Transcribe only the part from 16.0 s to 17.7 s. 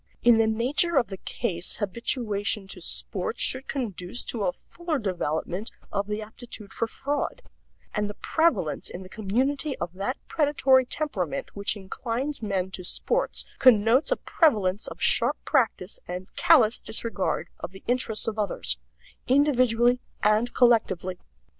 and callous disregard of